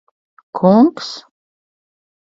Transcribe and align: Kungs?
Kungs? 0.57 1.09